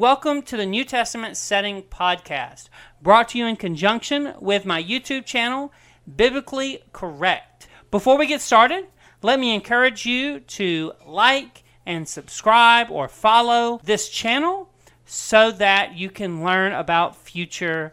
welcome 0.00 0.40
to 0.40 0.56
the 0.56 0.64
New 0.64 0.82
Testament 0.82 1.36
Setting 1.36 1.82
Podcast, 1.82 2.70
brought 3.02 3.28
to 3.28 3.38
you 3.38 3.44
in 3.44 3.54
conjunction 3.54 4.32
with 4.40 4.64
my 4.64 4.82
YouTube 4.82 5.26
channel, 5.26 5.74
Biblically 6.16 6.82
Correct. 6.94 7.68
Before 7.90 8.16
we 8.16 8.26
get 8.26 8.40
started, 8.40 8.86
let 9.20 9.38
me 9.38 9.54
encourage 9.54 10.06
you 10.06 10.40
to 10.40 10.94
like 11.04 11.64
and 11.84 12.08
subscribe 12.08 12.90
or 12.90 13.08
follow 13.08 13.78
this 13.84 14.08
channel 14.08 14.72
so 15.04 15.50
that 15.50 15.94
you 15.96 16.08
can 16.08 16.42
learn 16.42 16.72
about 16.72 17.14
future 17.14 17.92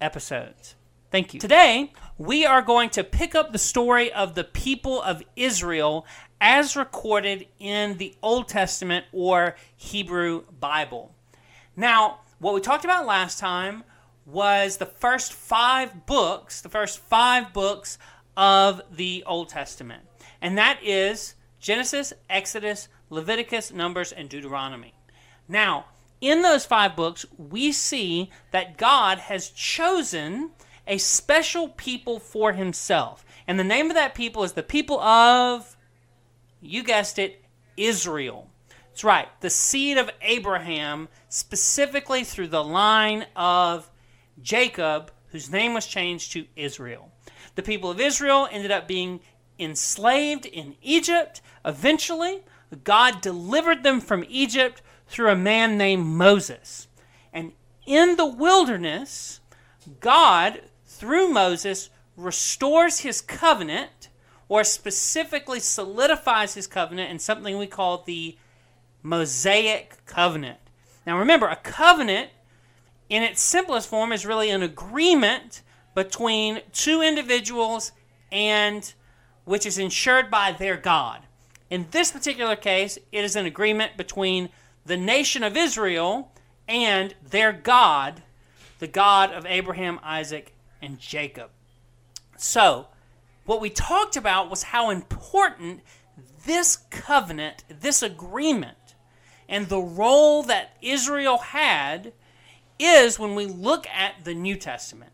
episodes. 0.00 0.74
Thank 1.10 1.34
you. 1.34 1.40
Today, 1.40 1.92
we 2.16 2.46
are 2.46 2.62
going 2.62 2.88
to 2.88 3.04
pick 3.04 3.34
up 3.34 3.52
the 3.52 3.58
story 3.58 4.10
of 4.10 4.34
the 4.34 4.44
people 4.44 5.02
of 5.02 5.22
Israel 5.36 6.06
as 6.40 6.76
recorded 6.76 7.46
in 7.58 7.98
the 7.98 8.14
Old 8.22 8.48
Testament 8.48 9.04
or 9.12 9.54
Hebrew 9.76 10.44
Bible. 10.58 11.14
Now, 11.76 12.20
what 12.38 12.54
we 12.54 12.60
talked 12.60 12.84
about 12.84 13.06
last 13.06 13.38
time 13.38 13.84
was 14.26 14.76
the 14.76 14.86
first 14.86 15.32
five 15.32 16.06
books, 16.06 16.60
the 16.60 16.68
first 16.68 16.98
five 16.98 17.52
books 17.52 17.98
of 18.36 18.82
the 18.90 19.24
Old 19.26 19.48
Testament. 19.48 20.02
And 20.40 20.58
that 20.58 20.78
is 20.82 21.34
Genesis, 21.60 22.12
Exodus, 22.28 22.88
Leviticus, 23.10 23.72
Numbers, 23.72 24.12
and 24.12 24.28
Deuteronomy. 24.28 24.94
Now, 25.48 25.86
in 26.20 26.42
those 26.42 26.64
five 26.64 26.94
books, 26.94 27.26
we 27.36 27.72
see 27.72 28.30
that 28.52 28.76
God 28.76 29.18
has 29.18 29.50
chosen 29.50 30.50
a 30.86 30.98
special 30.98 31.68
people 31.68 32.18
for 32.18 32.52
himself. 32.52 33.24
And 33.46 33.58
the 33.58 33.64
name 33.64 33.90
of 33.90 33.94
that 33.94 34.14
people 34.14 34.44
is 34.44 34.52
the 34.52 34.62
people 34.62 35.00
of, 35.00 35.76
you 36.60 36.82
guessed 36.82 37.18
it, 37.18 37.42
Israel. 37.76 38.50
That's 38.68 39.04
right, 39.04 39.28
the 39.40 39.50
seed 39.50 39.98
of 39.98 40.10
Abraham, 40.20 41.08
specifically 41.32 42.24
through 42.24 42.48
the 42.48 42.62
line 42.62 43.24
of 43.34 43.90
Jacob, 44.42 45.10
whose 45.28 45.50
name 45.50 45.72
was 45.72 45.86
changed 45.86 46.30
to 46.30 46.44
Israel. 46.56 47.10
The 47.54 47.62
people 47.62 47.90
of 47.90 47.98
Israel 47.98 48.46
ended 48.52 48.70
up 48.70 48.86
being 48.86 49.20
enslaved 49.58 50.44
in 50.44 50.76
Egypt. 50.82 51.40
Eventually, 51.64 52.42
God 52.84 53.22
delivered 53.22 53.82
them 53.82 53.98
from 53.98 54.26
Egypt 54.28 54.82
through 55.06 55.30
a 55.30 55.34
man 55.34 55.78
named 55.78 56.04
Moses. 56.04 56.86
And 57.32 57.52
in 57.86 58.16
the 58.16 58.26
wilderness, 58.26 59.40
God, 60.00 60.60
through 60.84 61.30
Moses, 61.30 61.88
restores 62.14 63.00
his 63.00 63.22
covenant, 63.22 64.10
or 64.50 64.64
specifically 64.64 65.60
solidifies 65.60 66.52
his 66.52 66.66
covenant 66.66 67.10
in 67.10 67.18
something 67.18 67.56
we 67.56 67.66
call 67.66 68.02
the 68.02 68.36
Mosaic 69.02 70.04
covenant. 70.04 70.58
Now 71.06 71.18
remember, 71.18 71.48
a 71.48 71.56
covenant 71.56 72.30
in 73.08 73.22
its 73.22 73.40
simplest 73.40 73.88
form 73.88 74.12
is 74.12 74.24
really 74.24 74.50
an 74.50 74.62
agreement 74.62 75.62
between 75.94 76.60
two 76.72 77.02
individuals 77.02 77.92
and 78.30 78.92
which 79.44 79.66
is 79.66 79.78
ensured 79.78 80.30
by 80.30 80.52
their 80.52 80.76
God. 80.76 81.20
In 81.68 81.86
this 81.90 82.12
particular 82.12 82.56
case, 82.56 82.98
it 83.10 83.24
is 83.24 83.36
an 83.36 83.46
agreement 83.46 83.96
between 83.96 84.48
the 84.84 84.96
nation 84.96 85.42
of 85.42 85.56
Israel 85.56 86.32
and 86.68 87.14
their 87.28 87.52
God, 87.52 88.22
the 88.78 88.86
God 88.86 89.32
of 89.32 89.46
Abraham, 89.46 90.00
Isaac, 90.02 90.54
and 90.80 90.98
Jacob. 90.98 91.50
So, 92.36 92.88
what 93.44 93.60
we 93.60 93.70
talked 93.70 94.16
about 94.16 94.50
was 94.50 94.64
how 94.64 94.90
important 94.90 95.80
this 96.44 96.76
covenant, 96.90 97.64
this 97.68 98.02
agreement, 98.02 98.76
and 99.48 99.68
the 99.68 99.80
role 99.80 100.42
that 100.44 100.76
Israel 100.80 101.38
had 101.38 102.12
is 102.78 103.18
when 103.18 103.34
we 103.34 103.46
look 103.46 103.86
at 103.88 104.24
the 104.24 104.34
New 104.34 104.56
Testament. 104.56 105.12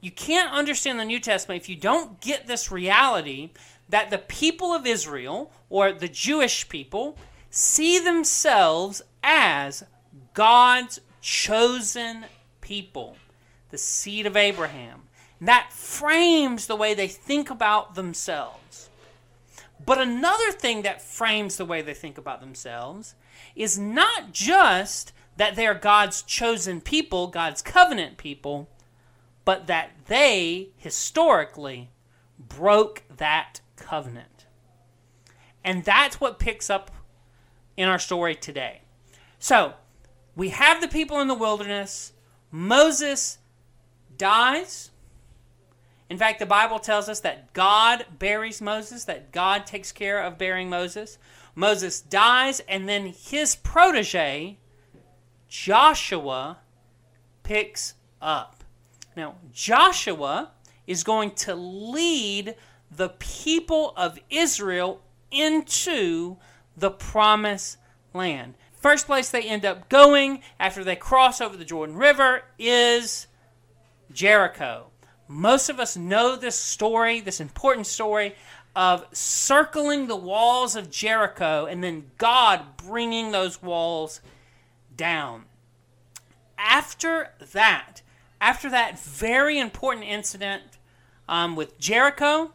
You 0.00 0.10
can't 0.10 0.52
understand 0.52 0.98
the 0.98 1.04
New 1.04 1.20
Testament 1.20 1.62
if 1.62 1.68
you 1.68 1.76
don't 1.76 2.20
get 2.20 2.46
this 2.46 2.70
reality 2.70 3.50
that 3.88 4.10
the 4.10 4.18
people 4.18 4.72
of 4.72 4.86
Israel, 4.86 5.52
or 5.68 5.92
the 5.92 6.08
Jewish 6.08 6.68
people, 6.68 7.18
see 7.50 7.98
themselves 7.98 9.02
as 9.22 9.84
God's 10.32 11.00
chosen 11.20 12.24
people, 12.60 13.16
the 13.70 13.78
seed 13.78 14.26
of 14.26 14.36
Abraham. 14.36 15.02
That 15.40 15.72
frames 15.72 16.66
the 16.66 16.76
way 16.76 16.94
they 16.94 17.08
think 17.08 17.50
about 17.50 17.94
themselves. 17.94 18.88
But 19.84 19.98
another 19.98 20.50
thing 20.52 20.82
that 20.82 21.02
frames 21.02 21.56
the 21.56 21.64
way 21.64 21.82
they 21.82 21.94
think 21.94 22.16
about 22.16 22.40
themselves 22.40 23.14
is 23.54 23.78
not 23.78 24.32
just 24.32 25.12
that 25.36 25.56
they 25.56 25.66
are 25.66 25.74
God's 25.74 26.22
chosen 26.22 26.80
people, 26.80 27.26
God's 27.26 27.62
covenant 27.62 28.16
people, 28.16 28.68
but 29.44 29.66
that 29.66 29.90
they 30.06 30.68
historically 30.76 31.90
broke 32.38 33.02
that 33.16 33.60
covenant. 33.76 34.46
And 35.64 35.84
that's 35.84 36.20
what 36.20 36.38
picks 36.38 36.70
up 36.70 36.90
in 37.76 37.88
our 37.88 37.98
story 37.98 38.34
today. 38.34 38.82
So, 39.38 39.74
we 40.36 40.50
have 40.50 40.80
the 40.80 40.88
people 40.88 41.20
in 41.20 41.28
the 41.28 41.34
wilderness. 41.34 42.12
Moses 42.50 43.38
dies. 44.16 44.90
In 46.10 46.18
fact, 46.18 46.38
the 46.38 46.46
Bible 46.46 46.78
tells 46.78 47.08
us 47.08 47.20
that 47.20 47.52
God 47.52 48.06
buries 48.18 48.60
Moses, 48.60 49.04
that 49.04 49.32
God 49.32 49.66
takes 49.66 49.92
care 49.92 50.22
of 50.22 50.38
burying 50.38 50.68
Moses. 50.68 51.18
Moses 51.54 52.00
dies, 52.00 52.60
and 52.68 52.88
then 52.88 53.06
his 53.06 53.56
protege, 53.56 54.58
Joshua, 55.48 56.58
picks 57.42 57.94
up. 58.20 58.64
Now, 59.16 59.36
Joshua 59.52 60.50
is 60.86 61.04
going 61.04 61.32
to 61.32 61.54
lead 61.54 62.56
the 62.90 63.10
people 63.10 63.92
of 63.96 64.18
Israel 64.30 65.00
into 65.30 66.36
the 66.76 66.90
promised 66.90 67.78
land. 68.12 68.54
First 68.72 69.06
place 69.06 69.30
they 69.30 69.42
end 69.42 69.64
up 69.64 69.88
going 69.88 70.42
after 70.60 70.84
they 70.84 70.96
cross 70.96 71.40
over 71.40 71.56
the 71.56 71.64
Jordan 71.64 71.96
River 71.96 72.42
is 72.58 73.28
Jericho. 74.12 74.88
Most 75.28 75.68
of 75.68 75.80
us 75.80 75.96
know 75.96 76.36
this 76.36 76.58
story, 76.58 77.20
this 77.20 77.40
important 77.40 77.86
story 77.86 78.34
of 78.76 79.06
circling 79.12 80.06
the 80.06 80.16
walls 80.16 80.76
of 80.76 80.90
Jericho 80.90 81.66
and 81.66 81.82
then 81.82 82.10
God 82.18 82.76
bringing 82.76 83.30
those 83.30 83.62
walls 83.62 84.20
down. 84.96 85.44
After 86.58 87.30
that, 87.52 88.02
after 88.40 88.68
that 88.70 88.98
very 88.98 89.58
important 89.58 90.06
incident 90.06 90.62
um, 91.28 91.56
with 91.56 91.78
Jericho, 91.78 92.52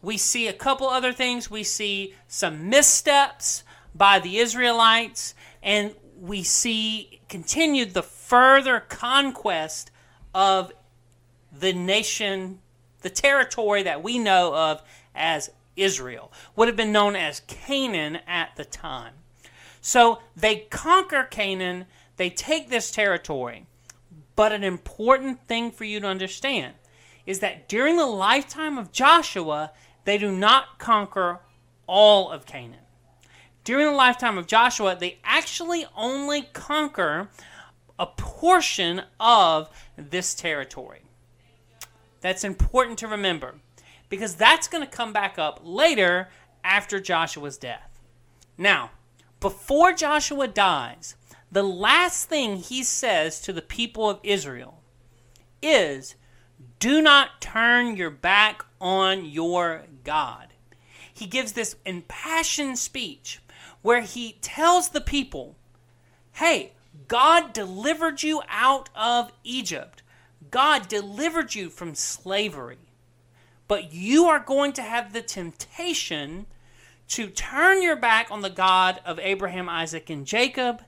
we 0.00 0.16
see 0.16 0.48
a 0.48 0.52
couple 0.52 0.88
other 0.88 1.12
things. 1.12 1.50
We 1.50 1.62
see 1.62 2.14
some 2.26 2.68
missteps 2.68 3.62
by 3.94 4.18
the 4.18 4.38
Israelites, 4.38 5.34
and 5.62 5.94
we 6.20 6.42
see 6.42 7.20
continued 7.28 7.94
the 7.94 8.02
further 8.02 8.80
conquest 8.80 9.90
of 10.34 10.72
the 11.52 11.72
nation, 11.72 12.60
the 13.02 13.10
territory 13.10 13.82
that 13.82 14.02
we 14.02 14.18
know 14.18 14.54
of 14.54 14.82
as 15.14 15.50
Israel, 15.76 16.32
would 16.56 16.68
have 16.68 16.76
been 16.76 16.92
known 16.92 17.14
as 17.16 17.40
Canaan 17.46 18.18
at 18.26 18.56
the 18.56 18.64
time. 18.64 19.14
So 19.80 20.20
they 20.36 20.56
conquer 20.70 21.24
Canaan, 21.24 21.86
they 22.16 22.30
take 22.30 22.68
this 22.68 22.90
territory. 22.90 23.66
But 24.36 24.52
an 24.52 24.64
important 24.64 25.46
thing 25.46 25.70
for 25.70 25.84
you 25.84 26.00
to 26.00 26.06
understand 26.06 26.74
is 27.26 27.40
that 27.40 27.68
during 27.68 27.96
the 27.96 28.06
lifetime 28.06 28.78
of 28.78 28.92
Joshua, 28.92 29.72
they 30.04 30.18
do 30.18 30.32
not 30.32 30.78
conquer 30.78 31.40
all 31.86 32.30
of 32.30 32.46
Canaan. 32.46 32.80
During 33.64 33.86
the 33.86 33.92
lifetime 33.92 34.38
of 34.38 34.46
Joshua, 34.46 34.96
they 34.98 35.18
actually 35.22 35.84
only 35.96 36.42
conquer 36.52 37.28
a 37.98 38.06
portion 38.06 39.02
of 39.20 39.68
this 39.96 40.34
territory. 40.34 41.02
That's 42.22 42.44
important 42.44 42.98
to 43.00 43.06
remember 43.06 43.56
because 44.08 44.34
that's 44.34 44.68
going 44.68 44.84
to 44.84 44.90
come 44.90 45.12
back 45.12 45.38
up 45.38 45.60
later 45.62 46.28
after 46.64 47.00
Joshua's 47.00 47.58
death. 47.58 48.00
Now, 48.56 48.92
before 49.40 49.92
Joshua 49.92 50.48
dies, 50.48 51.16
the 51.50 51.62
last 51.62 52.28
thing 52.28 52.56
he 52.56 52.82
says 52.82 53.40
to 53.42 53.52
the 53.52 53.60
people 53.60 54.08
of 54.08 54.20
Israel 54.22 54.82
is 55.60 56.14
do 56.78 57.02
not 57.02 57.40
turn 57.40 57.96
your 57.96 58.10
back 58.10 58.64
on 58.80 59.24
your 59.24 59.84
God. 60.04 60.48
He 61.12 61.26
gives 61.26 61.52
this 61.52 61.76
impassioned 61.84 62.78
speech 62.78 63.40
where 63.82 64.00
he 64.00 64.38
tells 64.40 64.90
the 64.90 65.00
people, 65.00 65.56
hey, 66.32 66.72
God 67.08 67.52
delivered 67.52 68.22
you 68.22 68.42
out 68.48 68.90
of 68.94 69.32
Egypt. 69.44 70.01
God 70.52 70.86
delivered 70.86 71.56
you 71.56 71.68
from 71.68 71.96
slavery. 71.96 72.78
But 73.66 73.92
you 73.92 74.26
are 74.26 74.38
going 74.38 74.72
to 74.74 74.82
have 74.82 75.12
the 75.12 75.22
temptation 75.22 76.46
to 77.08 77.28
turn 77.28 77.82
your 77.82 77.96
back 77.96 78.30
on 78.30 78.42
the 78.42 78.50
God 78.50 79.00
of 79.04 79.18
Abraham, 79.18 79.68
Isaac, 79.68 80.08
and 80.08 80.24
Jacob 80.24 80.82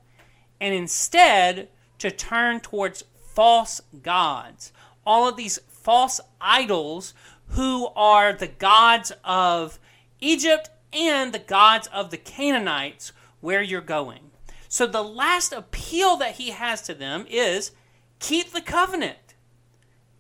and 0.61 0.75
instead 0.75 1.69
to 1.99 2.11
turn 2.11 2.61
towards 2.61 3.05
false 3.34 3.81
gods. 4.02 4.72
All 5.06 5.28
of 5.28 5.37
these 5.37 5.58
false 5.69 6.20
idols 6.40 7.14
who 7.49 7.88
are 7.96 8.32
the 8.32 8.49
gods 8.49 9.12
of 9.25 9.78
Egypt 10.20 10.70
and 10.93 11.32
the 11.32 11.38
gods 11.38 11.88
of 11.88 12.11
the 12.11 12.16
Canaanites 12.16 13.12
where 13.40 13.62
you're 13.62 13.81
going. 13.81 14.31
So 14.69 14.87
the 14.87 15.02
last 15.02 15.52
appeal 15.52 16.16
that 16.16 16.37
he 16.37 16.50
has 16.50 16.82
to 16.82 16.94
them 16.94 17.26
is 17.28 17.72
keep 18.19 18.52
the 18.52 18.61
covenant. 18.61 19.19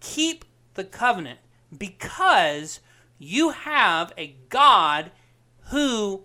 Keep 0.04 0.44
the 0.74 0.84
covenant 0.84 1.38
because 1.76 2.80
you 3.18 3.50
have 3.50 4.12
a 4.18 4.36
God 4.50 5.10
who 5.70 6.24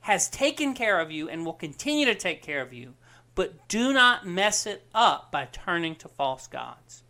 has 0.00 0.28
taken 0.28 0.74
care 0.74 0.98
of 0.98 1.12
you 1.12 1.28
and 1.28 1.46
will 1.46 1.52
continue 1.52 2.06
to 2.06 2.14
take 2.14 2.42
care 2.42 2.60
of 2.60 2.72
you, 2.72 2.94
but 3.36 3.68
do 3.68 3.92
not 3.92 4.26
mess 4.26 4.66
it 4.66 4.84
up 4.92 5.30
by 5.30 5.44
turning 5.44 5.94
to 5.94 6.08
false 6.08 6.48
gods. 6.48 7.04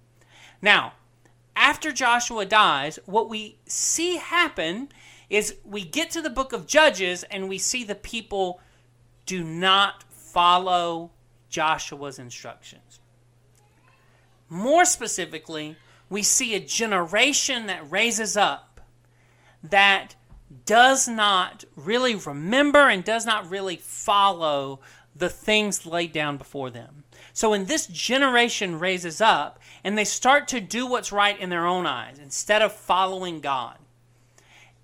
Now, 0.61 0.93
after 1.57 1.91
Joshua 1.91 2.45
dies, 2.45 2.99
what 3.07 3.31
we 3.31 3.57
see 3.65 4.17
happen 4.17 4.91
is 5.31 5.57
we 5.65 5.85
get 5.85 6.11
to 6.11 6.21
the 6.21 6.29
book 6.29 6.53
of 6.53 6.67
Judges 6.67 7.23
and 7.31 7.49
we 7.49 7.57
see 7.57 7.83
the 7.83 7.95
people 7.95 8.61
do 9.25 9.43
not 9.43 10.05
follow 10.11 11.13
Joshua's 11.49 12.19
instructions. 12.19 13.01
More 14.51 14.85
specifically, 14.85 15.77
we 16.11 16.23
see 16.23 16.55
a 16.55 16.61
generation 16.61 17.67
that 17.67 17.91
raises 17.91 18.37
up 18.37 18.81
that 19.63 20.17
does 20.67 21.07
not 21.07 21.65
really 21.77 22.17
remember 22.17 22.89
and 22.89 23.05
does 23.05 23.25
not 23.25 23.49
really 23.49 23.77
follow 23.77 24.81
the 25.15 25.29
things 25.29 25.87
laid 25.87 26.13
down 26.13 26.37
before 26.37 26.71
them. 26.71 27.05
So 27.33 27.51
when 27.51 27.67
this 27.67 27.87
generation 27.87 28.79
raises 28.79 29.21
up 29.21 29.61
and 29.85 29.97
they 29.97 30.05
start 30.05 30.49
to 30.49 30.61
do 30.61 30.87
what's 30.87 31.13
right 31.13 31.39
in 31.39 31.51
their 31.51 31.67
own 31.67 31.87
eyes 31.87 32.19
instead 32.19 32.63
of 32.63 32.73
following 32.73 33.41
God. 33.41 33.79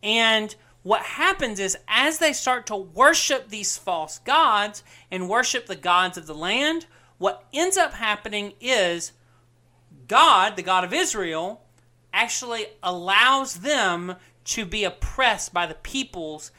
And 0.03 0.55
what 0.83 1.03
happens 1.03 1.59
is 1.59 1.77
as 1.89 2.19
they 2.19 2.33
start 2.33 2.67
to 2.67 2.77
worship 2.77 3.49
these 3.49 3.77
false 3.77 4.19
gods 4.21 4.85
and 5.11 5.29
worship 5.29 5.67
the 5.67 5.75
gods 5.75 6.17
of 6.17 6.27
the 6.27 6.35
land, 6.35 6.87
what 7.19 7.45
ends 7.53 7.77
up 7.77 7.95
happening 7.95 8.53
is 8.61 9.13
God, 10.09 10.57
the 10.57 10.63
God 10.63 10.85
of 10.85 10.93
Israel, 10.93 11.63
actually 12.13 12.67
allows 12.83 13.57
them 13.57 14.17
to 14.45 14.65
be 14.65 14.85
oppressed 14.85 15.53
by 15.53 15.67
the 15.67 15.75
peoples 15.75 16.51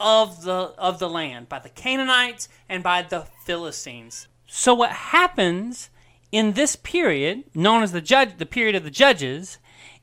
of 0.00 0.42
the 0.42 0.74
of 0.78 0.98
the 0.98 1.08
land, 1.08 1.48
by 1.48 1.58
the 1.58 1.68
Canaanites 1.68 2.48
and 2.68 2.82
by 2.82 3.02
the 3.02 3.26
Philistines. 3.44 4.28
So 4.46 4.74
what 4.74 4.90
happens 4.90 5.90
in 6.30 6.52
this 6.52 6.76
period, 6.76 7.44
known 7.54 7.82
as 7.82 7.92
the 7.92 8.00
judge 8.00 8.38
the 8.38 8.46
period 8.46 8.74
of 8.74 8.84
the 8.84 8.90
judges, 8.90 9.58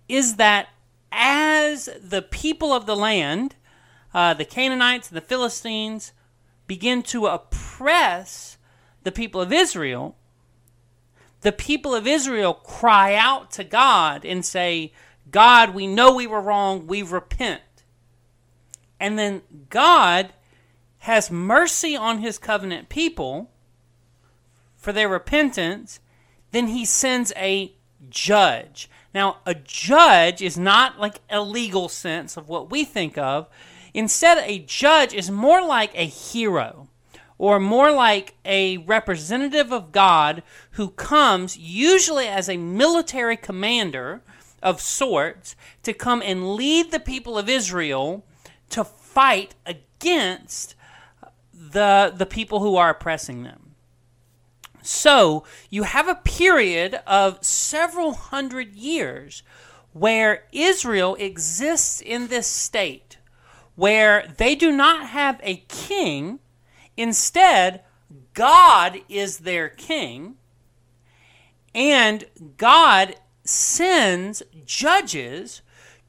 is 0.07 0.35
that 0.35 0.69
as 1.11 1.89
the 2.01 2.21
people 2.21 2.73
of 2.73 2.85
the 2.85 2.95
land, 2.95 3.55
uh, 4.13 4.33
the 4.33 4.45
Canaanites 4.45 5.09
and 5.09 5.17
the 5.17 5.21
Philistines, 5.21 6.13
begin 6.67 7.03
to 7.03 7.27
oppress 7.27 8.57
the 9.03 9.11
people 9.11 9.39
of 9.39 9.53
Israel, 9.53 10.15
the 11.45 11.51
people 11.51 11.93
of 11.93 12.07
Israel 12.07 12.55
cry 12.55 13.13
out 13.13 13.51
to 13.51 13.63
God 13.63 14.25
and 14.25 14.43
say, 14.43 14.91
God, 15.29 15.75
we 15.75 15.85
know 15.85 16.11
we 16.11 16.25
were 16.25 16.41
wrong, 16.41 16.87
we 16.87 17.03
repent. 17.03 17.61
And 18.99 19.19
then 19.19 19.43
God 19.69 20.33
has 20.99 21.29
mercy 21.29 21.95
on 21.95 22.17
his 22.17 22.39
covenant 22.39 22.89
people 22.89 23.51
for 24.75 24.91
their 24.91 25.07
repentance, 25.07 25.99
then 26.49 26.69
he 26.69 26.83
sends 26.83 27.31
a 27.35 27.75
judge. 28.09 28.89
Now, 29.13 29.37
a 29.45 29.53
judge 29.53 30.41
is 30.41 30.57
not 30.57 30.99
like 30.99 31.19
a 31.29 31.41
legal 31.41 31.89
sense 31.89 32.37
of 32.37 32.49
what 32.49 32.71
we 32.71 32.83
think 32.83 33.19
of. 33.19 33.47
Instead, 33.93 34.39
a 34.39 34.57
judge 34.57 35.13
is 35.13 35.29
more 35.29 35.63
like 35.63 35.91
a 35.93 36.07
hero 36.07 36.89
or 37.37 37.59
more 37.59 37.91
like 37.91 38.35
a 38.45 38.77
representative 38.77 39.71
of 39.71 39.91
God 39.91 40.43
who 40.71 40.89
comes, 40.89 41.57
usually 41.57 42.27
as 42.27 42.47
a 42.47 42.57
military 42.57 43.37
commander 43.37 44.21
of 44.63 44.81
sorts, 44.81 45.55
to 45.83 45.93
come 45.93 46.21
and 46.21 46.55
lead 46.55 46.91
the 46.91 46.99
people 46.99 47.37
of 47.37 47.49
Israel 47.49 48.25
to 48.69 48.83
fight 48.83 49.55
against 49.65 50.75
the, 51.53 52.13
the 52.15 52.25
people 52.25 52.59
who 52.59 52.75
are 52.75 52.89
oppressing 52.89 53.43
them. 53.43 53.75
So 54.81 55.43
you 55.69 55.83
have 55.83 56.07
a 56.07 56.15
period 56.15 56.99
of 57.07 57.43
several 57.43 58.13
hundred 58.13 58.75
years 58.75 59.41
where 59.93 60.43
Israel 60.51 61.15
exists 61.15 62.01
in 62.01 62.27
this 62.27 62.47
state 62.47 63.17
where 63.75 64.33
they 64.37 64.55
do 64.55 64.71
not 64.71 65.07
have 65.09 65.39
a 65.43 65.57
king 65.67 66.39
Instead, 66.97 67.81
God 68.33 68.99
is 69.09 69.39
their 69.39 69.69
king, 69.69 70.35
and 71.73 72.25
God 72.57 73.15
sends 73.43 74.41
judges 74.65 75.61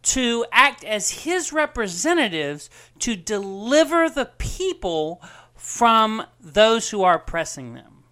to 0.02 0.46
act 0.52 0.84
as 0.84 1.24
his 1.24 1.52
representatives 1.52 2.70
to 3.00 3.16
deliver 3.16 4.08
the 4.08 4.30
people 4.38 5.20
from 5.54 6.22
those 6.40 6.90
who 6.90 7.02
are 7.02 7.16
oppressing 7.16 7.74
them. 7.74 8.04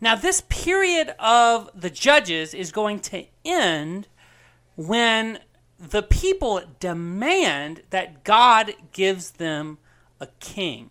Now, 0.00 0.16
this 0.16 0.42
period 0.48 1.14
of 1.18 1.70
the 1.74 1.90
judges 1.90 2.54
is 2.54 2.72
going 2.72 3.00
to 3.00 3.26
end 3.44 4.08
when 4.74 5.40
the 5.78 6.02
people 6.02 6.62
demand 6.80 7.82
that 7.90 8.24
God 8.24 8.72
gives 8.92 9.32
them 9.32 9.78
a 10.20 10.28
king. 10.40 10.90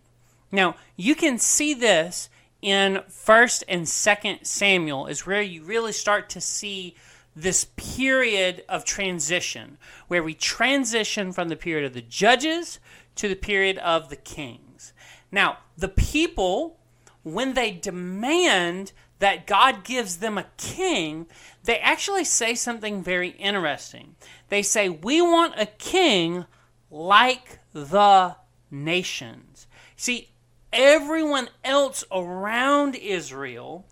Now, 0.52 0.76
you 0.96 1.16
can 1.16 1.38
see 1.38 1.74
this 1.74 2.30
in 2.62 3.02
1st 3.10 3.64
and 3.68 3.86
2nd 3.86 4.46
Samuel 4.46 5.08
is 5.08 5.26
where 5.26 5.42
you 5.42 5.64
really 5.64 5.94
start 5.94 6.30
to 6.30 6.42
see 6.42 6.96
this 7.36 7.66
period 7.78 8.64
of 8.68 8.84
transition 8.84 9.78
where 10.08 10.22
we 10.22 10.34
transition 10.34 11.32
from 11.32 11.48
the 11.48 11.56
period 11.56 11.86
of 11.86 11.94
the 11.94 12.02
judges 12.02 12.80
to 13.16 13.30
the 13.30 13.36
period 13.36 13.78
of 13.78 14.10
the 14.10 14.16
kings. 14.18 14.94
Now, 15.32 15.60
the 15.78 15.88
people 15.88 16.78
when 17.24 17.54
they 17.54 17.72
demand 17.72 18.92
that 19.20 19.46
God 19.46 19.84
gives 19.84 20.18
them 20.18 20.38
a 20.38 20.48
king, 20.58 21.28
they 21.64 21.78
actually 21.78 22.24
say 22.24 22.56
something 22.56 23.04
very 23.04 23.30
interesting. 23.30 24.16
They 24.50 24.64
say, 24.64 24.90
We 24.90 25.22
want 25.22 25.54
a 25.58 25.68
king 25.68 26.46
like 26.90 27.60
the 27.74 28.36
nations. 28.72 29.68
See, 29.96 30.31
everyone 30.74 31.50
else 31.64 32.04
around 32.12 32.96
Israel 32.96 33.86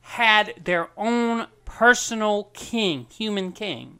had 0.00 0.54
their 0.62 0.88
own 0.96 1.46
personal 1.64 2.44
king, 2.52 3.06
human 3.10 3.52
king. 3.52 3.98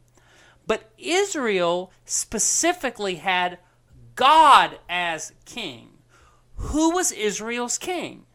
But 0.67 0.91
Israel 0.97 1.91
specifically 2.05 3.15
had 3.15 3.59
God 4.15 4.79
as 4.89 5.33
king. 5.45 5.89
Who 6.55 6.91
was 6.91 7.11
Israel's 7.11 7.77
king? 7.77 8.25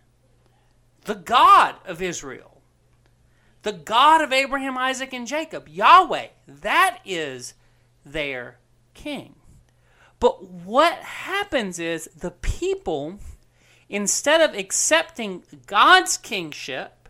The 1.05 1.15
God 1.15 1.77
of 1.87 2.03
Israel. 2.03 2.61
The 3.63 3.73
God 3.73 4.21
of 4.21 4.33
Abraham, 4.33 4.77
Isaac, 4.77 5.13
and 5.13 5.27
Jacob. 5.27 5.69
Yahweh. 5.69 6.29
That 6.47 6.99
is 7.05 7.55
their 8.05 8.59
king. 8.95 9.35
But 10.19 10.45
what 10.45 10.95
happens 10.95 11.79
is 11.79 12.09
the 12.17 12.31
people 12.31 13.19
Instead 13.89 14.41
of 14.41 14.57
accepting 14.57 15.43
God's 15.67 16.17
kingship, 16.17 17.09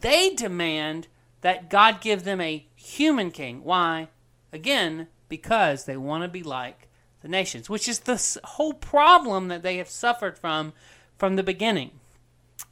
they 0.00 0.34
demand 0.34 1.08
that 1.40 1.70
God 1.70 2.00
give 2.00 2.24
them 2.24 2.40
a 2.40 2.66
human 2.74 3.30
king. 3.30 3.62
Why? 3.64 4.08
Again, 4.52 5.08
because 5.28 5.84
they 5.84 5.96
want 5.96 6.22
to 6.24 6.28
be 6.28 6.42
like 6.42 6.88
the 7.22 7.28
nations, 7.28 7.68
which 7.70 7.88
is 7.88 8.00
the 8.00 8.40
whole 8.44 8.74
problem 8.74 9.48
that 9.48 9.62
they 9.62 9.76
have 9.78 9.88
suffered 9.88 10.38
from 10.38 10.72
from 11.16 11.36
the 11.36 11.42
beginning. 11.42 11.90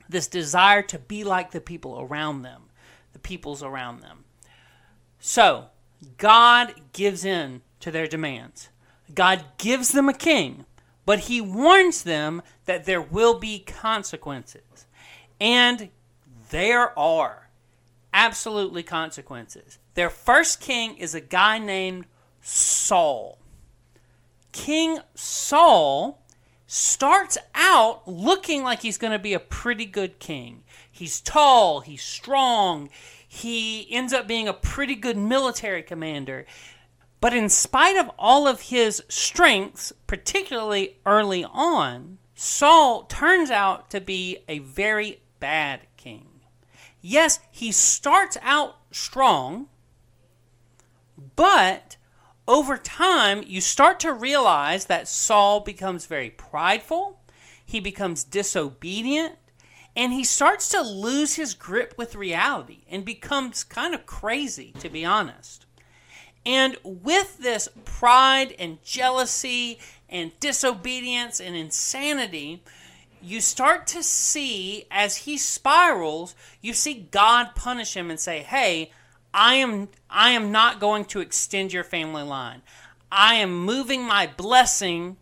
This 0.09 0.28
desire 0.28 0.83
to 0.83 0.99
be 0.99 1.25
like 1.25 1.50
the 1.50 1.61
people 1.61 2.00
around 2.00 2.42
them, 2.42 2.64
the 3.12 3.18
peoples 3.18 3.62
around 3.62 4.00
them. 4.00 4.25
So, 5.18 5.66
God 6.16 6.75
gives 6.92 7.25
in 7.25 7.62
to 7.80 7.90
their 7.90 8.06
demands. 8.06 8.68
God 9.12 9.45
gives 9.59 9.90
them 9.90 10.09
a 10.09 10.14
king 10.14 10.64
but 11.07 11.21
he 11.21 11.41
warns 11.41 12.03
them 12.03 12.43
that 12.67 12.85
there 12.85 13.01
will 13.01 13.39
be 13.39 13.61
consequences. 13.61 14.87
And 15.41 15.89
there 16.51 16.97
are 16.99 17.49
absolutely 18.13 18.83
consequences. 18.83 19.79
Their 19.95 20.11
first 20.11 20.61
king 20.61 20.97
is 20.99 21.15
a 21.15 21.21
guy 21.21 21.59
named 21.59 22.07
Saul. 22.43 23.39
King 24.53 24.99
Saul 25.15 26.23
starts 26.67 27.39
out 27.55 28.07
looking 28.09 28.63
like 28.63 28.83
he's 28.83 28.99
going 28.99 29.13
to 29.13 29.19
be 29.19 29.35
a 29.35 29.41
pretty 29.41 29.87
good 29.87 30.19
king. 30.19 30.65
He's 30.91 31.21
tall, 31.21 31.81
he's 31.81 32.03
strong, 32.03 32.89
he 33.29 33.87
ends 33.91 34.13
up 34.13 34.27
being 34.27 34.49
a 34.49 34.55
pretty 34.55 34.95
good 34.95 35.17
military 35.17 35.83
commander. 35.83 36.47
But 37.26 37.35
in 37.35 37.49
spite 37.49 37.97
of 37.97 38.09
all 38.21 38.47
of 38.47 38.61
his 38.61 39.02
strengths, 39.09 39.92
particularly 40.06 40.99
early 41.04 41.42
on, 41.42 42.18
Saul 42.37 43.02
turns 43.02 43.50
out 43.50 43.90
to 43.90 44.00
be 44.00 44.45
a 44.47 44.61
very 44.61 45.23
bad 45.40 45.88
king. 45.97 46.42
Yes, 47.00 47.40
he 47.50 47.73
starts 47.73 48.38
out 48.42 48.76
strong, 48.92 49.66
but 51.35 51.97
over 52.47 52.76
time, 52.76 53.42
you 53.45 53.61
start 53.61 53.99
to 53.99 54.12
realize 54.12 54.85
that 54.85 55.09
Saul 55.09 55.59
becomes 55.59 56.06
very 56.06 56.30
prideful, 56.30 57.18
he 57.64 57.80
becomes 57.80 58.23
disobedient, 58.23 59.35
and 59.97 60.12
he 60.12 60.23
starts 60.23 60.68
to 60.68 60.80
lose 60.80 61.35
his 61.35 61.54
grip 61.54 61.92
with 61.99 62.14
reality 62.14 62.85
and 62.88 63.04
becomes 63.04 63.64
kind 63.64 63.97
of 63.97 64.06
crazy, 64.06 64.71
to 64.78 64.88
be 64.88 65.04
honest. 65.04 65.66
And 66.47 66.76
with 66.85 67.38
this 67.38 67.69
pride 67.85 68.55
and 68.57 68.83
jealousy 68.85 69.81
and 70.09 70.31
disobedience 70.38 71.41
and 71.41 71.57
insanity, 71.57 72.62
you 73.21 73.41
start 73.41 73.88
to 73.88 74.03
see 74.05 74.85
as 74.88 75.17
he 75.17 75.37
spirals, 75.37 76.37
you 76.62 76.73
see 76.73 77.09
God 77.11 77.57
punish 77.57 77.97
him 77.97 78.11
and 78.11 78.21
say, 78.21 78.45
Hey, 78.45 78.93
I 79.35 79.55
am 79.55 79.88
I 80.09 80.31
am 80.31 80.53
not 80.53 80.79
going 80.79 81.05
to 81.07 81.21
extend 81.21 81.73
your 81.73 81.85
family 81.85 82.23
line. 82.23 82.62
I 83.11 83.35
am 83.35 83.65
moving 83.65 84.05
my 84.05 84.29
blessing, 84.29 85.17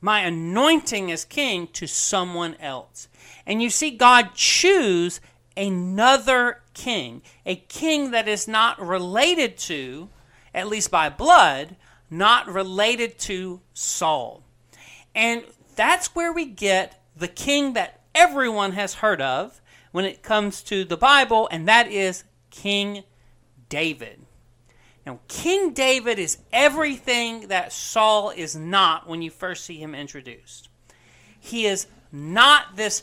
my 0.00 0.20
anointing 0.20 1.12
as 1.12 1.24
king 1.24 1.68
to 1.68 1.86
someone 1.86 2.56
else. 2.56 3.08
And 3.46 3.62
you 3.62 3.70
see 3.70 3.92
God 3.92 4.34
choose 4.34 5.20
another 5.56 6.62
king, 6.74 7.22
a 7.46 7.54
king 7.54 8.10
that 8.10 8.26
is 8.26 8.48
not 8.48 8.84
related 8.84 9.56
to, 9.58 10.08
at 10.54 10.68
least 10.68 10.90
by 10.90 11.08
blood, 11.08 11.76
not 12.08 12.46
related 12.48 13.18
to 13.18 13.60
Saul. 13.72 14.44
And 15.14 15.44
that's 15.76 16.14
where 16.14 16.32
we 16.32 16.46
get 16.46 17.02
the 17.16 17.28
king 17.28 17.72
that 17.74 18.00
everyone 18.14 18.72
has 18.72 18.94
heard 18.94 19.20
of 19.20 19.60
when 19.92 20.04
it 20.04 20.22
comes 20.22 20.62
to 20.62 20.84
the 20.84 20.96
Bible, 20.96 21.48
and 21.50 21.68
that 21.68 21.88
is 21.88 22.24
King 22.50 23.04
David. 23.68 24.24
Now, 25.06 25.20
King 25.28 25.72
David 25.72 26.18
is 26.18 26.38
everything 26.52 27.48
that 27.48 27.72
Saul 27.72 28.30
is 28.30 28.56
not 28.56 29.06
when 29.06 29.22
you 29.22 29.30
first 29.30 29.64
see 29.64 29.76
him 29.76 29.94
introduced. 29.94 30.68
He 31.38 31.66
is 31.66 31.86
not 32.10 32.76
this 32.76 33.02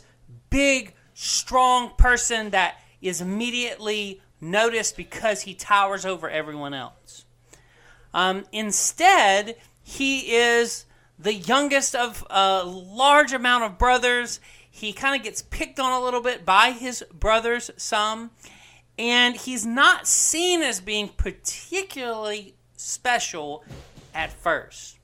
big, 0.50 0.94
strong 1.14 1.92
person 1.96 2.50
that 2.50 2.80
is 3.00 3.20
immediately 3.20 4.20
noticed 4.40 4.96
because 4.96 5.42
he 5.42 5.54
towers 5.54 6.04
over 6.04 6.28
everyone 6.28 6.74
else. 6.74 7.24
Um, 8.14 8.44
instead, 8.52 9.56
he 9.82 10.34
is 10.34 10.86
the 11.18 11.34
youngest 11.34 11.94
of 11.94 12.26
a 12.30 12.64
large 12.64 13.32
amount 13.32 13.64
of 13.64 13.78
brothers. 13.78 14.40
He 14.70 14.92
kind 14.92 15.16
of 15.16 15.22
gets 15.22 15.42
picked 15.42 15.78
on 15.78 15.92
a 15.92 16.04
little 16.04 16.20
bit 16.20 16.44
by 16.44 16.72
his 16.72 17.04
brothers, 17.12 17.70
some 17.76 18.30
and 18.98 19.36
he's 19.36 19.64
not 19.64 20.06
seen 20.06 20.62
as 20.62 20.80
being 20.80 21.08
particularly 21.08 22.54
special 22.76 23.64
at 24.14 24.32
first. 24.32 24.98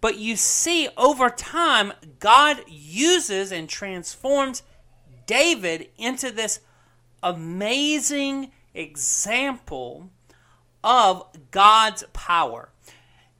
But 0.00 0.18
you 0.18 0.36
see, 0.36 0.88
over 0.96 1.30
time, 1.30 1.92
God 2.18 2.58
uses 2.68 3.52
and 3.52 3.68
transforms 3.68 4.62
David 5.26 5.88
into 5.96 6.30
this 6.30 6.60
amazing 7.22 8.50
example 8.74 10.10
of 10.82 11.26
God's 11.50 12.04
power. 12.12 12.70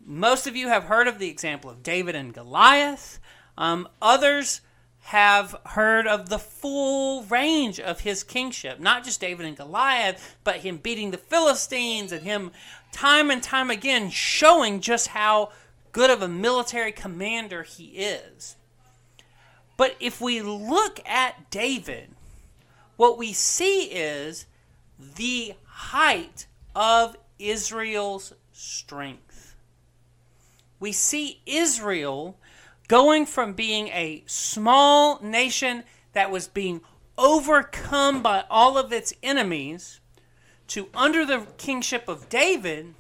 Most 0.05 0.47
of 0.47 0.57
you 0.57 0.69
have 0.69 0.85
heard 0.85 1.09
of 1.09 1.19
the 1.19 1.29
example 1.29 1.71
of 1.71 1.83
David 1.83 2.15
and 2.15 2.35
Goliath. 2.35 3.21
Um, 3.57 3.89
others 4.01 4.61
have 5.07 5.57
heard 5.67 6.07
of 6.07 6.29
the 6.29 6.39
full 6.39 7.25
range 7.25 7.81
of 7.81 8.01
his 8.01 8.23
kingship. 8.23 8.79
Not 8.79 9.05
just 9.05 9.21
David 9.21 9.47
and 9.47 9.57
Goliath, 9.57 10.37
but 10.45 10.57
him 10.57 10.77
beating 10.77 11.11
the 11.11 11.19
Philistines 11.19 12.13
and 12.13 12.23
him 12.23 12.53
time 12.93 13.31
and 13.31 13.43
time 13.43 13.71
again 13.71 14.11
showing 14.11 14.81
just 14.81 15.09
how 15.09 15.51
good 15.91 16.11
of 16.11 16.23
a 16.23 16.29
military 16.29 16.93
commander 16.93 17.63
he 17.63 17.87
is. 17.87 18.57
But 19.77 19.97
if 19.99 20.21
we 20.21 20.41
look 20.41 21.01
at 21.07 21.51
David, 21.51 22.11
what 22.97 23.19
we 23.19 23.33
see 23.33 23.85
is 23.85 24.47
the 24.99 25.55
height 25.65 26.47
of 26.75 27.17
Israel's 27.49 28.33
strength. 28.53 29.55
We 30.79 30.93
see 30.93 31.41
Israel 31.47 32.39
going 32.89 33.27
from 33.27 33.53
being 33.53 33.89
a 33.89 34.23
small 34.27 35.21
nation 35.23 35.85
that 36.13 36.31
was 36.31 36.49
being 36.49 36.81
overcome 37.17 38.23
by 38.23 38.45
all 38.51 38.77
of 38.77 38.93
its 38.93 39.13
enemies 39.23 40.01
to 40.69 40.89
under 40.95 41.25
the 41.25 41.47
kingship 41.59 42.09
of 42.09 42.29
David 42.29 42.95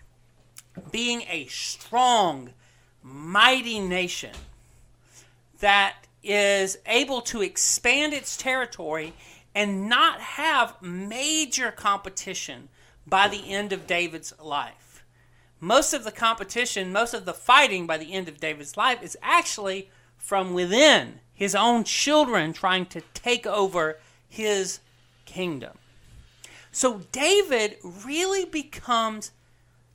being 0.90 1.22
a 1.28 1.46
strong, 1.46 2.50
mighty 3.02 3.80
nation 3.80 4.32
that 5.60 6.06
is 6.22 6.78
able 6.86 7.20
to 7.22 7.42
expand 7.42 8.12
its 8.12 8.36
territory 8.36 9.12
and 9.54 9.88
not 9.88 10.20
have 10.20 10.80
major 10.80 11.70
competition 11.70 12.68
by 13.06 13.28
the 13.28 13.52
end 13.52 13.72
of 13.72 13.86
David's 13.86 14.32
life 14.40 14.82
most 15.62 15.94
of 15.94 16.02
the 16.02 16.10
competition, 16.10 16.92
most 16.92 17.14
of 17.14 17.24
the 17.24 17.32
fighting 17.32 17.86
by 17.86 17.96
the 17.96 18.12
end 18.12 18.28
of 18.28 18.40
David's 18.40 18.76
life 18.76 19.00
is 19.00 19.16
actually 19.22 19.88
from 20.18 20.54
within 20.54 21.20
his 21.32 21.54
own 21.54 21.84
children 21.84 22.52
trying 22.52 22.84
to 22.86 23.00
take 23.14 23.46
over 23.46 24.00
his 24.28 24.80
kingdom. 25.24 25.78
So 26.72 27.02
David 27.12 27.76
really 28.04 28.44
becomes, 28.44 29.30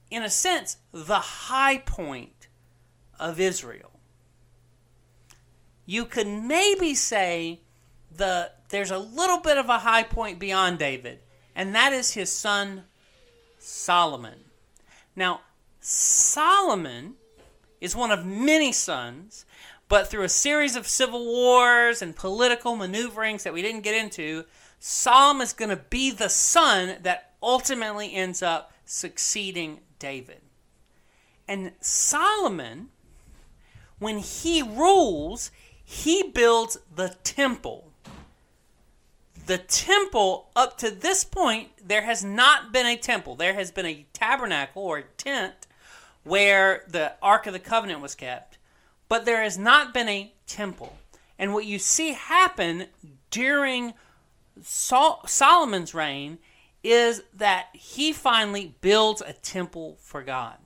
in 0.09 0.23
a 0.23 0.29
sense, 0.29 0.77
the 0.93 1.19
high 1.19 1.79
point 1.79 2.47
of 3.19 3.37
Israel. 3.37 3.91
You 5.85 6.05
could 6.05 6.27
maybe 6.27 6.95
say 6.95 7.59
the 8.09 8.51
there's 8.69 8.91
a 8.91 8.97
little 8.97 9.39
bit 9.39 9.57
of 9.57 9.67
a 9.67 9.79
high 9.79 10.03
point 10.03 10.39
beyond 10.39 10.79
David, 10.79 11.19
and 11.53 11.75
that 11.75 11.91
is 11.91 12.13
his 12.13 12.31
son 12.31 12.83
Solomon. 13.67 14.45
Now, 15.15 15.41
Solomon 15.81 17.15
is 17.81 17.95
one 17.95 18.11
of 18.11 18.25
many 18.25 18.71
sons, 18.71 19.45
but 19.89 20.07
through 20.07 20.23
a 20.23 20.29
series 20.29 20.75
of 20.75 20.87
civil 20.87 21.25
wars 21.25 22.01
and 22.01 22.15
political 22.15 22.75
maneuverings 22.75 23.43
that 23.43 23.53
we 23.53 23.61
didn't 23.61 23.81
get 23.81 23.95
into, 23.95 24.45
Solomon 24.79 25.43
is 25.43 25.53
going 25.53 25.69
to 25.69 25.83
be 25.89 26.11
the 26.11 26.29
son 26.29 26.97
that 27.01 27.33
ultimately 27.43 28.13
ends 28.13 28.41
up 28.41 28.71
succeeding 28.85 29.81
David. 29.99 30.41
And 31.47 31.73
Solomon, 31.81 32.89
when 33.99 34.19
he 34.19 34.61
rules, 34.61 35.51
he 35.83 36.23
builds 36.23 36.77
the 36.93 37.15
temple. 37.23 37.86
The 39.47 39.57
temple, 39.57 40.49
up 40.57 40.77
to 40.79 40.91
this 40.91 41.23
point, 41.23 41.69
there 41.81 42.01
has 42.01 42.21
not 42.21 42.73
been 42.73 42.85
a 42.85 42.97
temple. 42.97 43.35
There 43.35 43.53
has 43.53 43.71
been 43.71 43.85
a 43.85 44.05
tabernacle 44.11 44.83
or 44.83 44.97
a 44.97 45.03
tent 45.03 45.67
where 46.23 46.83
the 46.89 47.13
Ark 47.21 47.47
of 47.47 47.53
the 47.53 47.59
Covenant 47.59 48.01
was 48.01 48.13
kept, 48.13 48.57
but 49.07 49.23
there 49.23 49.41
has 49.41 49.57
not 49.57 49.93
been 49.93 50.09
a 50.09 50.33
temple. 50.47 50.97
And 51.39 51.53
what 51.53 51.63
you 51.63 51.79
see 51.79 52.11
happen 52.11 52.87
during 53.31 53.93
Sol- 54.61 55.21
Solomon's 55.25 55.93
reign 55.93 56.39
is 56.83 57.23
that 57.33 57.67
he 57.71 58.11
finally 58.11 58.75
builds 58.81 59.21
a 59.21 59.31
temple 59.31 59.97
for 60.01 60.23
God. 60.23 60.57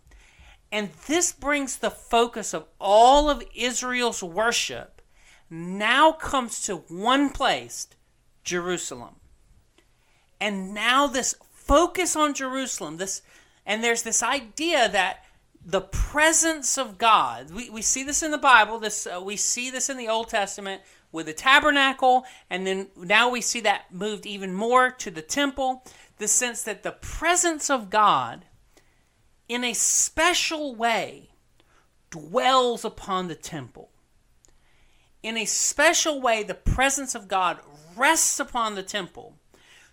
And 0.72 0.90
this 1.06 1.32
brings 1.32 1.78
the 1.78 1.92
focus 1.92 2.52
of 2.52 2.66
all 2.80 3.30
of 3.30 3.44
Israel's 3.54 4.24
worship 4.24 5.04
now 5.52 6.14
comes 6.14 6.62
to 6.62 6.78
one 6.78 7.30
place, 7.30 7.88
Jerusalem. 8.43 9.15
And 10.39 10.74
now 10.74 11.07
this 11.07 11.36
focus 11.53 12.15
on 12.15 12.33
Jerusalem, 12.33 12.98
this 12.98 13.21
and 13.65 13.83
there's 13.83 14.03
this 14.03 14.24
idea 14.24 14.89
that 14.89 15.24
the 15.63 15.81
presence 15.81 16.77
of 16.77 16.98
God. 16.98 17.51
We, 17.51 17.69
we 17.69 17.83
see 17.83 18.03
this 18.03 18.24
in 18.24 18.31
the 18.31 18.38
Bible. 18.39 18.79
This 18.79 19.05
uh, 19.05 19.21
we 19.24 19.38
see 19.38 19.69
this 19.69 19.89
in 19.89 19.98
the 19.98 20.07
Old 20.07 20.29
Testament 20.29 20.81
with 21.12 21.27
the 21.27 21.33
tabernacle, 21.33 22.25
and 22.50 22.65
then 22.65 22.88
now 22.98 23.29
we 23.29 23.41
see 23.41 23.60
that 23.62 23.93
moved 23.93 24.25
even 24.25 24.53
more 24.53 24.89
to 24.89 25.12
the 25.12 25.21
temple. 25.21 25.83
The 26.17 26.27
sense 26.27 26.63
that 26.63 26.83
the 26.83 26.93
presence 26.93 27.69
of 27.69 27.89
God, 27.89 28.45
in 29.48 29.63
a 29.63 29.74
special 29.74 30.74
way, 30.74 31.29
dwells 32.10 32.83
upon 32.86 33.27
the 33.27 33.36
temple. 33.36 33.89
in 35.24 35.38
a 35.38 35.45
special 35.45 36.19
way, 36.19 36.43
the 36.43 36.53
presence 36.53 37.15
of 37.15 37.27
God 37.27 37.60
rests 38.01 38.39
upon 38.39 38.74
the 38.75 38.84
temple. 38.84 39.38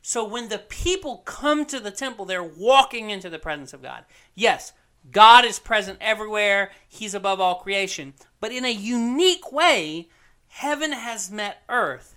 So 0.00 0.24
when 0.24 0.48
the 0.48 0.58
people 0.58 1.18
come 1.18 1.66
to 1.66 1.78
the 1.78 1.90
temple, 1.90 2.24
they're 2.24 2.42
walking 2.42 3.10
into 3.10 3.28
the 3.28 3.38
presence 3.38 3.74
of 3.74 3.82
God. 3.82 4.04
Yes, 4.34 4.72
God 5.10 5.44
is 5.44 5.58
present 5.58 5.98
everywhere, 6.00 6.70
He's 6.88 7.14
above 7.14 7.40
all 7.40 7.56
creation. 7.56 8.14
But 8.40 8.52
in 8.52 8.64
a 8.64 8.72
unique 8.72 9.52
way, 9.52 10.08
heaven 10.48 10.92
has 10.92 11.30
met 11.30 11.62
earth 11.68 12.16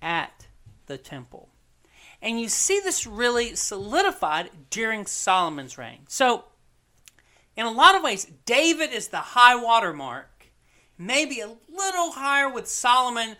at 0.00 0.46
the 0.86 0.98
temple. 0.98 1.50
And 2.22 2.40
you 2.40 2.48
see 2.48 2.80
this 2.80 3.06
really 3.06 3.54
solidified 3.54 4.50
during 4.70 5.06
Solomon's 5.06 5.76
reign. 5.76 6.00
So, 6.08 6.44
in 7.56 7.66
a 7.66 7.70
lot 7.70 7.94
of 7.94 8.02
ways, 8.02 8.26
David 8.44 8.92
is 8.92 9.08
the 9.08 9.18
high 9.18 9.56
water 9.56 9.92
mark, 9.92 10.46
maybe 10.98 11.40
a 11.40 11.56
little 11.68 12.12
higher 12.12 12.50
with 12.50 12.66
Solomon, 12.66 13.36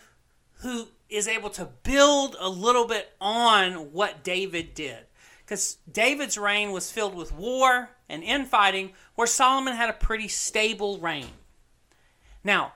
who 0.61 0.89
is 1.09 1.29
able 1.29 1.51
to 1.51 1.69
build 1.83 2.37
a 2.39 2.49
little 2.49 2.87
bit 2.87 3.13
on 3.21 3.93
what 3.93 4.25
David 4.25 4.75
did. 4.75 4.99
Because 5.45 5.79
David's 5.91 6.37
reign 6.37 6.73
was 6.73 6.91
filled 6.91 7.15
with 7.15 7.33
war 7.33 7.91
and 8.09 8.23
infighting, 8.23 8.93
where 9.15 9.27
Solomon 9.27 9.77
had 9.77 9.89
a 9.89 9.95
pretty 9.95 10.29
stable 10.29 10.99
reign. 10.99 11.31
Now, 12.43 12.73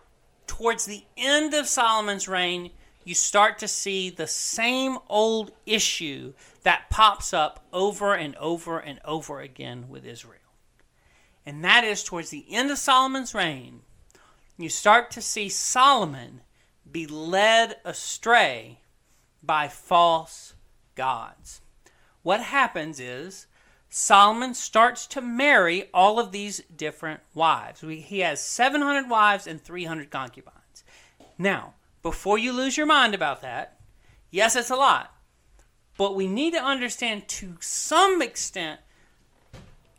towards 0.46 0.87
the 0.87 1.04
end 1.16 1.54
of 1.54 1.66
Solomon's 1.66 2.28
reign, 2.28 2.70
you 3.04 3.14
start 3.14 3.58
to 3.58 3.68
see 3.68 4.10
the 4.10 4.26
same 4.26 4.99
old 5.08 5.52
issue 5.66 6.32
that 6.62 6.90
pops 6.90 7.32
up 7.32 7.64
over 7.72 8.14
and 8.14 8.37
over 8.37 8.78
and 8.78 9.00
over 9.04 9.40
again 9.40 9.88
with 9.88 10.04
Israel. 10.04 10.37
And 11.46 11.64
that 11.64 11.82
is 11.82 12.04
towards 12.04 12.30
the 12.30 12.44
end 12.50 12.70
of 12.70 12.78
Solomon's 12.78 13.34
reign, 13.34 13.80
you 14.58 14.68
start 14.68 15.10
to 15.12 15.22
see 15.22 15.49
Solomon 15.49 16.42
be 16.90 17.06
led 17.06 17.76
astray 17.84 18.80
by 19.42 19.68
false 19.68 20.54
gods. 20.94 21.60
What 22.22 22.40
happens 22.40 23.00
is 23.00 23.46
Solomon 23.88 24.54
starts 24.54 25.06
to 25.08 25.20
marry 25.20 25.88
all 25.92 26.20
of 26.20 26.30
these 26.30 26.60
different 26.75 27.20
wives. 27.34 27.80
He 27.80 28.20
has 28.20 28.40
700 28.40 29.08
wives 29.08 29.46
and 29.46 29.60
300 29.60 30.10
concubines. 30.10 30.84
Now, 31.38 31.75
before 32.02 32.38
you 32.38 32.52
lose 32.52 32.76
your 32.76 32.87
mind 32.87 33.14
about 33.14 33.42
that, 33.42 33.80
yes, 34.30 34.54
it's 34.54 34.70
a 34.70 34.76
lot. 34.76 35.14
But 35.96 36.14
we 36.14 36.26
need 36.26 36.52
to 36.52 36.62
understand 36.62 37.28
to 37.28 37.56
some 37.60 38.22
extent, 38.22 38.80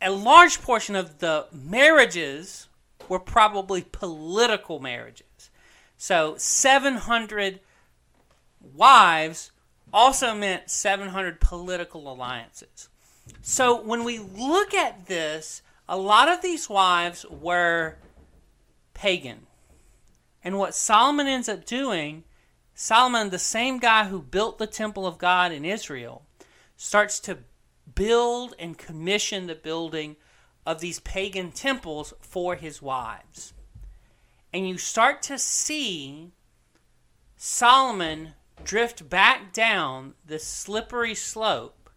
a 0.00 0.10
large 0.10 0.60
portion 0.62 0.96
of 0.96 1.18
the 1.18 1.46
marriages 1.52 2.68
were 3.08 3.20
probably 3.20 3.82
political 3.82 4.80
marriages. 4.80 5.26
So 6.02 6.34
700 6.36 7.60
wives 8.60 9.52
also 9.92 10.34
meant 10.34 10.68
700 10.68 11.38
political 11.38 12.12
alliances. 12.12 12.88
So 13.40 13.80
when 13.80 14.02
we 14.02 14.18
look 14.18 14.74
at 14.74 15.06
this, 15.06 15.62
a 15.88 15.96
lot 15.96 16.28
of 16.28 16.42
these 16.42 16.68
wives 16.68 17.24
were 17.30 17.98
pagan. 18.94 19.46
And 20.42 20.58
what 20.58 20.74
Solomon 20.74 21.28
ends 21.28 21.48
up 21.48 21.64
doing, 21.64 22.24
Solomon, 22.74 23.30
the 23.30 23.38
same 23.38 23.78
guy 23.78 24.06
who 24.06 24.22
built 24.22 24.58
the 24.58 24.66
temple 24.66 25.06
of 25.06 25.18
God 25.18 25.52
in 25.52 25.64
Israel, 25.64 26.22
starts 26.76 27.20
to 27.20 27.38
build 27.94 28.56
and 28.58 28.76
commission 28.76 29.46
the 29.46 29.54
building 29.54 30.16
of 30.66 30.80
these 30.80 30.98
pagan 30.98 31.52
temples 31.52 32.12
for 32.20 32.56
his 32.56 32.82
wives. 32.82 33.54
And 34.52 34.68
you 34.68 34.76
start 34.78 35.22
to 35.22 35.38
see 35.38 36.32
Solomon 37.36 38.34
drift 38.64 39.08
back 39.08 39.52
down 39.52 40.14
the 40.24 40.38
slippery 40.38 41.14
slope 41.14 41.90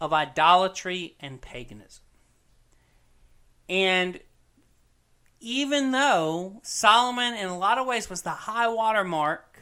of 0.00 0.12
idolatry 0.12 1.16
and 1.20 1.40
paganism. 1.40 2.02
And 3.68 4.20
even 5.40 5.92
though 5.92 6.60
Solomon, 6.62 7.34
in 7.34 7.46
a 7.46 7.58
lot 7.58 7.78
of 7.78 7.86
ways, 7.86 8.10
was 8.10 8.22
the 8.22 8.30
high 8.30 8.68
water 8.68 9.04
mark, 9.04 9.60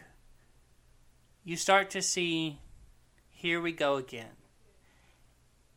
you 1.45 1.57
start 1.57 1.91
to 1.91 2.03
see 2.03 2.59
here 3.29 3.61
we 3.61 3.73
go 3.73 3.97
again. 3.97 4.37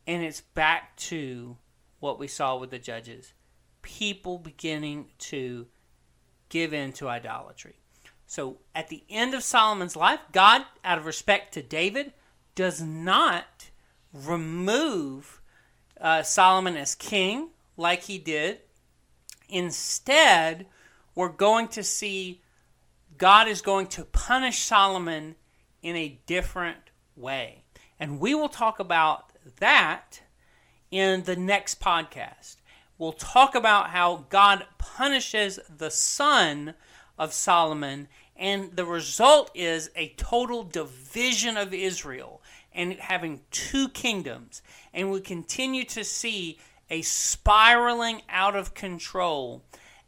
And 0.06 0.24
it's 0.24 0.42
back 0.42 0.96
to 0.98 1.58
what 2.00 2.20
we 2.20 2.28
saw 2.28 2.56
with 2.58 2.72
the 2.72 2.80
judges 2.80 3.34
people 3.82 4.38
beginning 4.38 5.08
to 5.18 5.66
give 6.50 6.74
in 6.74 6.94
to 6.94 7.08
idolatry. 7.08 7.76
So 8.26 8.58
at 8.76 8.90
the 8.90 9.04
end 9.10 9.34
of 9.34 9.44
Solomon's 9.44 9.96
life, 9.96 10.20
God, 10.32 10.64
out 10.84 10.98
of 10.98 11.06
respect 11.06 11.54
to 11.54 11.62
David, 11.62 12.14
does 12.56 12.82
not 12.82 13.70
remove 14.14 15.42
uh, 16.00 16.24
Solomon 16.24 16.76
as 16.76 16.96
king 16.96 17.50
like 17.78 18.04
he 18.04 18.18
did 18.18 18.60
Instead, 19.50 20.66
we're 21.16 21.30
going 21.30 21.68
to 21.70 21.84
see 21.84 22.42
God 23.18 23.48
is 23.48 23.62
going 23.62 23.88
to 23.88 24.04
punish 24.06 24.60
Solomon 24.60 25.36
in 25.82 25.96
a 25.96 26.20
different 26.26 26.92
way. 27.16 27.64
And 28.00 28.20
we 28.20 28.36
will 28.36 28.50
talk 28.50 28.80
about 28.80 29.32
that 29.60 30.22
in 30.92 31.24
the 31.24 31.36
next 31.36 31.80
podcast. 31.80 32.57
We'll 32.98 33.14
talk 33.14 33.56
about 33.56 33.92
how 33.92 34.26
God 34.30 34.66
punishes 34.78 35.60
the 35.76 35.92
son 35.92 36.74
of 37.18 37.34
Solomon, 37.34 38.08
and 38.36 38.76
the 38.76 38.86
result 38.86 39.52
is 39.54 39.90
a 39.96 40.10
total 40.18 40.64
division 40.64 41.58
of 41.58 41.74
Israel 41.74 42.42
and 42.74 42.94
having 42.94 43.42
two 43.52 43.90
kingdoms. 43.90 44.62
And 44.94 45.12
we 45.12 45.22
continue 45.22 45.84
to 45.86 46.04
see 46.04 46.60
a 46.90 47.02
spiraling 47.02 48.22
out 48.30 48.56
of 48.56 48.74
control 48.74 49.64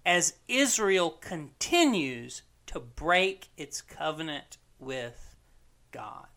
as 0.05 0.33
Israel 0.47 1.09
continues 1.09 2.43
to 2.67 2.79
break 2.79 3.49
its 3.57 3.81
covenant 3.81 4.57
with 4.79 5.35
God. 5.91 6.27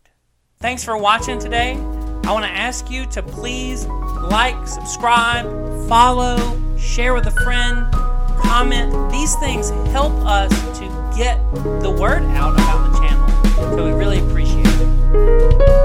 Thanks 0.59 0.83
for 0.83 0.97
watching 0.97 1.39
today. 1.39 1.77
I 2.25 2.31
want 2.31 2.45
to 2.45 2.51
ask 2.51 2.89
you 2.89 3.05
to 3.07 3.21
please 3.21 3.85
like, 3.85 4.65
subscribe, 4.65 5.45
follow, 5.89 6.37
share 6.77 7.13
with 7.13 7.27
a 7.27 7.31
friend, 7.31 7.91
comment. 8.41 9.11
These 9.11 9.35
things 9.35 9.71
help 9.91 10.13
us 10.25 10.51
to 10.79 11.13
get 11.17 11.37
the 11.81 11.91
word 11.91 12.23
out 12.23 12.53
about 12.53 12.93
the 12.93 12.99
channel. 12.99 13.77
So 13.77 13.83
we 13.83 13.91
really 13.91 14.19
appreciate 14.19 14.65
it. 14.65 15.82